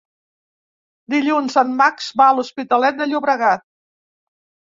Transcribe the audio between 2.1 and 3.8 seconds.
va a l'Hospitalet de Llobregat.